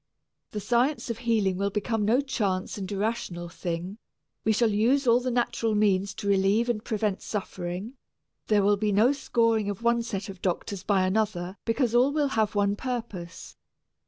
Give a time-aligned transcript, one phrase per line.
[0.49, 3.99] The science of healing will become no chance and irrational thing.
[4.43, 7.93] We shall use all the natural means to relieve and prevent suffering
[8.47, 12.29] there will be no scoring of one set of doctors by another because all will
[12.29, 13.55] have one purpose.